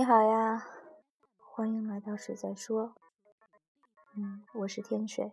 [0.00, 0.66] 你好呀，
[1.36, 2.94] 欢迎来到水在说。
[4.16, 5.30] 嗯，我是天水。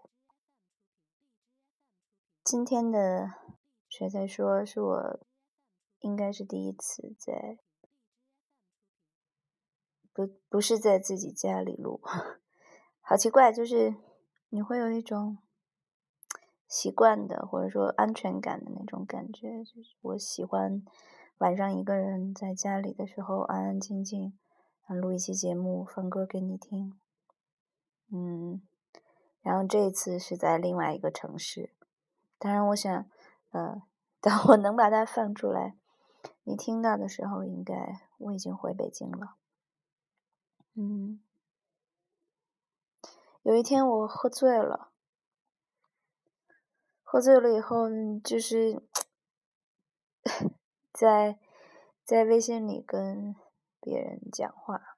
[2.44, 3.32] 今天的
[3.88, 5.20] 水在说是我
[6.00, 7.60] 应该是第一次在，
[10.12, 12.02] 不不是在自己家里录，
[13.00, 13.96] 好奇怪，就是
[14.50, 15.38] 你会有一种
[16.68, 20.84] 习惯的或者说安全感的那种感觉，就是我喜欢
[21.38, 24.38] 晚上一个人在家里的时候安安静静。
[24.96, 26.98] 录一期节目，放歌给你听。
[28.10, 28.62] 嗯，
[29.42, 31.74] 然后这一次是在另外一个城市。
[32.40, 33.06] 当然，我想，
[33.52, 33.82] 呃，
[34.22, 35.76] 等我能把它放出来，
[36.44, 39.36] 你听到的时候，应该我已经回北京了。
[40.76, 41.20] 嗯，
[43.42, 44.92] 有一天我喝醉了，
[47.04, 47.90] 喝醉了以后，
[48.24, 48.82] 就是
[50.94, 51.38] 在
[52.06, 53.36] 在微信里跟。
[53.88, 54.98] 别人讲话，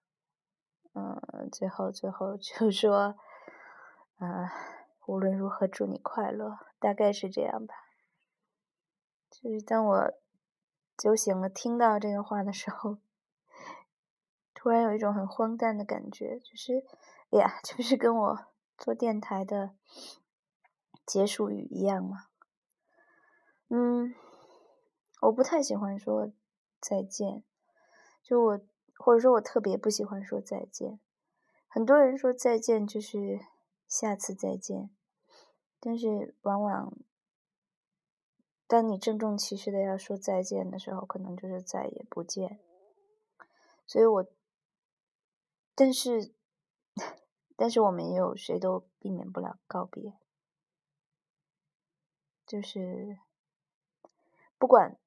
[0.94, 3.16] 嗯，最后最后就说，
[4.18, 4.52] 啊，
[5.06, 7.76] 无论如何祝你快乐，大概是这样吧。
[9.30, 10.14] 就是当我
[10.98, 12.98] 酒醒了听到这个话的时候，
[14.56, 16.84] 突然有一种很荒诞的感觉，就是，
[17.30, 19.76] 哎呀，就是跟我做电台的
[21.06, 22.26] 结束语一样嘛。
[23.68, 24.16] 嗯，
[25.22, 26.32] 我不太喜欢说
[26.82, 27.44] 再见，
[28.24, 28.60] 就我。
[29.02, 31.00] 或者说我特别不喜欢说再见，
[31.70, 33.40] 很多人说再见就是
[33.88, 34.90] 下次再见，
[35.80, 36.94] 但是往往
[38.68, 42.60] 当你郑重其事的要说再见的时候，可能就是再也不见。
[43.88, 44.26] 所以我，
[45.74, 46.34] 但是，
[47.56, 50.20] 但是我们也有谁都避免不了告别，
[52.46, 53.18] 就是
[54.58, 55.00] 不管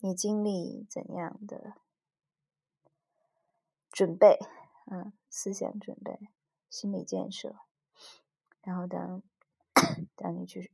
[0.00, 1.74] 你经历怎样的。
[3.92, 4.38] 准备，
[4.90, 6.18] 嗯，思想准备，
[6.70, 7.54] 心理建设，
[8.62, 9.22] 然后当
[10.16, 10.72] 当你去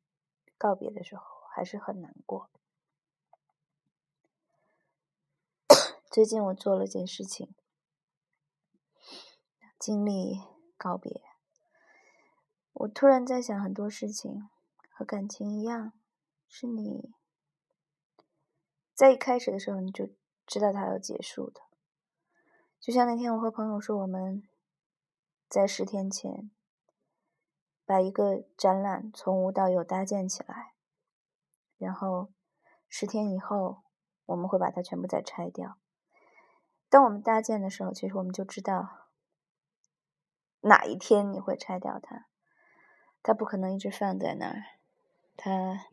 [0.56, 2.48] 告别的时候，还是很难过。
[6.10, 7.54] 最近我做了件事情，
[9.78, 10.40] 经历
[10.76, 11.22] 告别，
[12.72, 14.48] 我突然在想，很多事情
[14.90, 15.92] 和感情一样，
[16.48, 17.12] 是你
[18.94, 20.08] 在一开始的时候你就
[20.46, 21.67] 知道它要结束的。
[22.80, 24.42] 就像那天我和朋友说，我们
[25.48, 26.50] 在十天前
[27.84, 30.74] 把一个展览从无到有搭建起来，
[31.76, 32.30] 然后
[32.88, 33.82] 十天以后
[34.26, 35.76] 我们会把它全部再拆掉。
[36.88, 39.08] 当我们搭建的时候，其实我们就知道
[40.60, 42.26] 哪一天你会拆掉它，
[43.22, 44.62] 它不可能一直放在那儿，
[45.36, 45.86] 它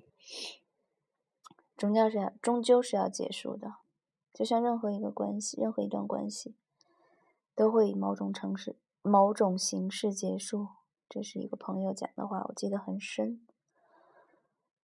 [1.76, 3.76] 终究是要终究是要结束的，
[4.34, 6.56] 就像任何一个关系，任何一段关系。
[7.56, 10.68] 都会以某种城市、某种形式结束。
[11.08, 13.46] 这是一个朋友讲的话，我记得很深。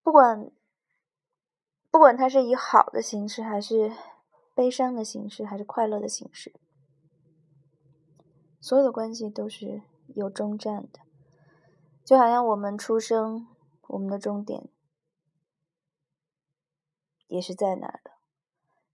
[0.04, 0.52] 不管
[1.90, 3.92] 不管它是以好的形式，还是
[4.56, 6.54] 悲伤的形式，还是快乐的形式，
[8.60, 11.00] 所有的关系都是有终站的。
[12.06, 13.48] 就好像我们出生，
[13.90, 14.70] 我们的终点
[17.28, 18.12] 也是在哪儿的。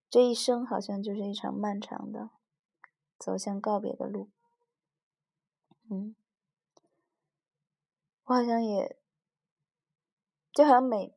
[0.10, 2.30] 这一生好像就是一场漫长的。
[3.18, 4.30] 走向告别的路，
[5.90, 6.16] 嗯，
[8.26, 9.00] 我好像也，
[10.52, 11.16] 就好像每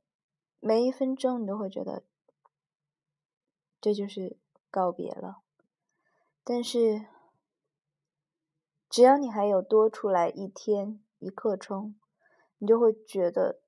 [0.61, 2.05] 每一分钟你都会觉得
[3.81, 4.39] 这就是
[4.71, 5.43] 告别了，
[6.45, 7.07] 但是
[8.89, 11.95] 只要你还有多出来一天一刻钟，
[12.59, 13.61] 你就会觉得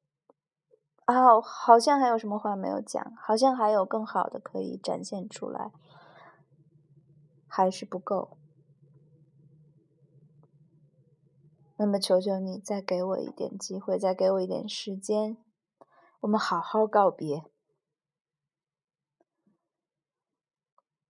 [1.05, 5.73] 啊，好像还有什么话没有讲，好像还有更好的可以展现出来。
[7.55, 8.39] 还是不够，
[11.77, 15.37] 那么求求你再给我一点机会，再给我一点时间，
[16.21, 17.45] 我们好好告别。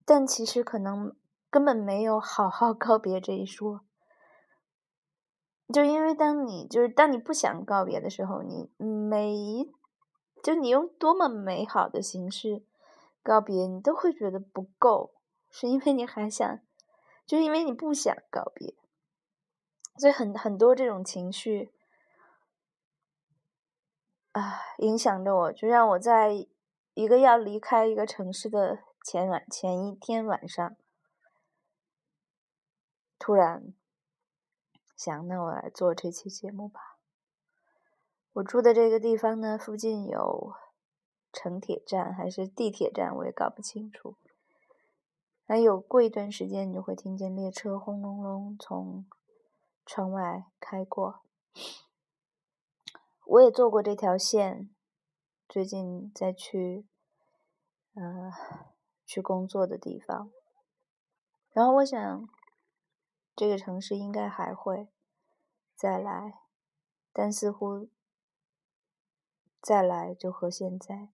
[0.04, 1.14] 但其实可能
[1.48, 3.82] 根本没有好好告别这一说，
[5.72, 9.72] 就因为当你就是当你不想告别的时候，你每一
[10.42, 12.66] 就你用多么美好的形式
[13.22, 15.21] 告别，你都会觉得不够。
[15.52, 16.58] 是因为你还想，
[17.26, 18.74] 就是因为你不想告别，
[19.98, 21.70] 所以很很多这种情绪
[24.32, 26.48] 啊，影响着我，就让我在
[26.94, 30.74] 一个要离开一个城市的前晚前一天晚上，
[33.18, 33.74] 突然
[34.96, 36.96] 想，那我来做这期节目吧。
[38.32, 40.54] 我住的这个地方呢，附近有
[41.30, 44.16] 城铁站还是地铁站，我也搞不清楚。
[45.52, 49.04] 还有过一段时间，你就会听见列车轰隆隆从
[49.84, 51.20] 窗外开过。
[53.26, 54.74] 我也坐过这条线，
[55.46, 56.86] 最近在去，
[57.92, 58.32] 呃，
[59.04, 60.32] 去工作的地方。
[61.50, 62.26] 然后我想，
[63.36, 64.88] 这个城市应该还会
[65.76, 66.40] 再来，
[67.12, 67.90] 但似乎
[69.60, 71.10] 再来就和现在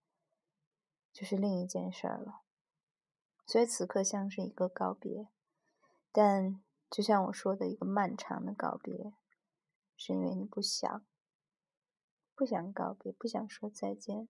[1.11, 2.43] 就是另一件事了。
[3.49, 5.27] 所以此刻像是一个告别，
[6.11, 9.11] 但就像我说的一个漫长的告别，
[9.97, 11.03] 是因为你不想。
[12.35, 14.29] 不想告别，不想说再见。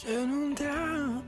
[0.00, 1.24] Settle down,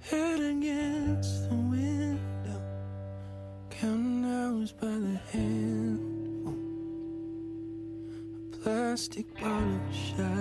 [0.00, 2.60] head against the window,
[3.70, 6.58] counting hours by the handful.
[8.52, 10.33] A plastic bottle shots.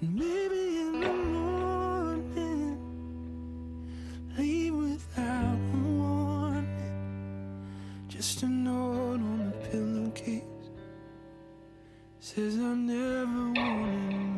[0.00, 2.78] And maybe in the morning,
[4.38, 6.64] leave without a warning.
[8.08, 10.42] Just a note on the pillowcase
[12.20, 14.29] says I never wanted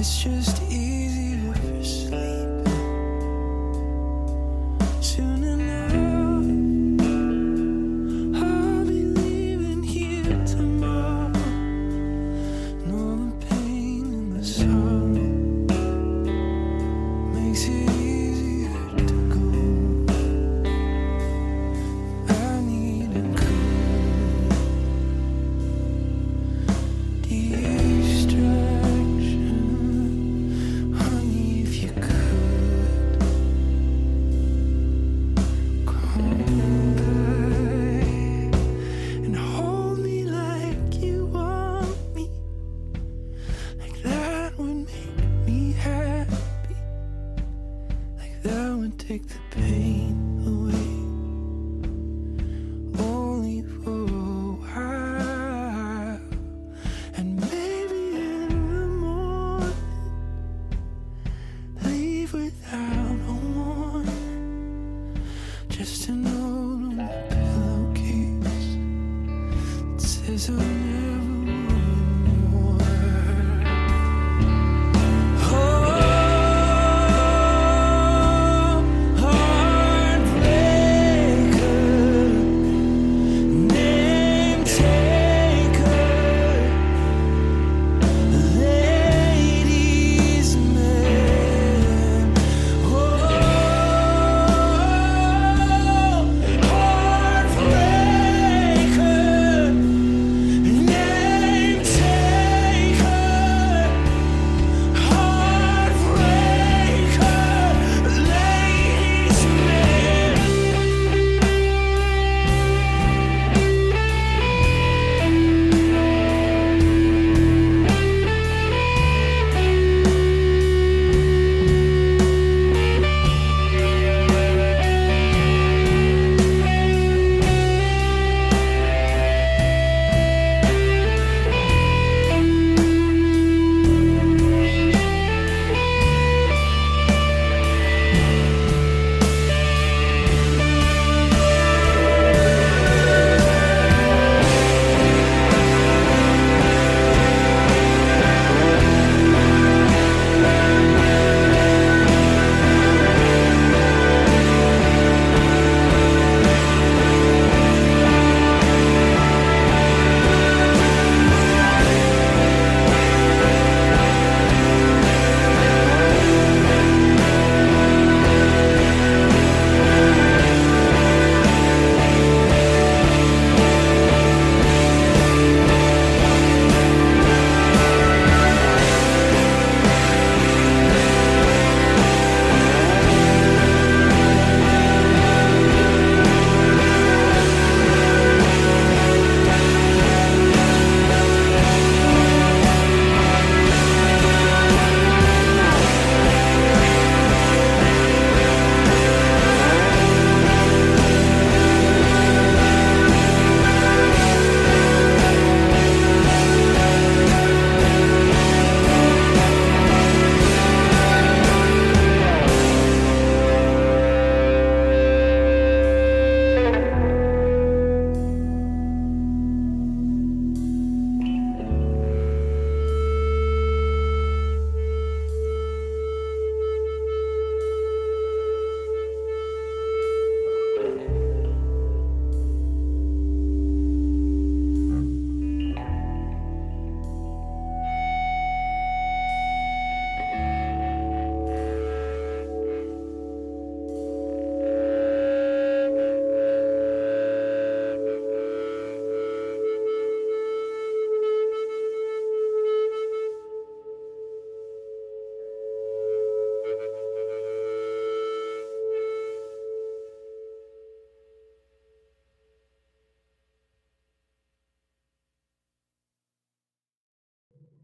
[0.00, 2.39] It's just easier for sleep.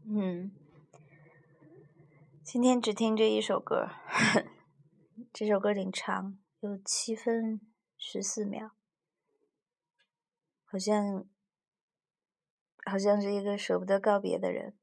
[0.09, 0.51] 嗯，
[2.41, 3.89] 今天只听这一首歌，
[5.33, 7.59] 这首歌挺长，有七分
[7.97, 8.71] 十四秒，
[10.63, 11.27] 好像
[12.85, 14.77] 好像是一个舍不得告别的人，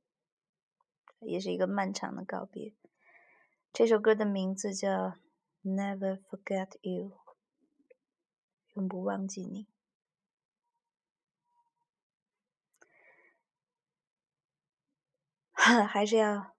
[1.21, 2.75] 也是一个漫长的告别。
[3.73, 4.91] 这首歌的名字叫
[5.63, 7.09] 《Never Forget You》，
[8.75, 9.74] 永不忘记你。
[15.65, 16.55] 还是要，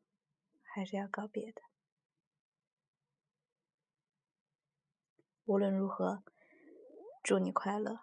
[0.64, 1.62] 还是要告别的。
[5.46, 6.24] 无论如何，
[7.22, 8.00] 祝你快乐。